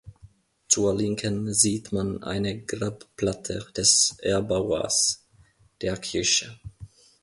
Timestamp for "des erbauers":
3.77-5.23